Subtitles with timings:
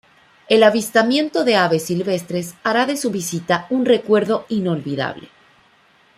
[0.49, 5.29] El avistamiento de aves silvestres hará de su vista un recuerdo inolvidable.